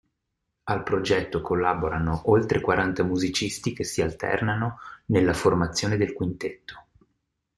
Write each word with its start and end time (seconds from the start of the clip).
Al 0.63 0.81
progetto 0.81 1.41
collaborano 1.43 2.23
oltre 2.31 2.59
quaranta 2.59 3.03
musicisti 3.03 3.71
che 3.71 3.83
si 3.83 4.01
alternano 4.01 4.79
nella 5.05 5.35
formazione 5.35 5.95
del 5.95 6.13
quintetto. 6.13 6.85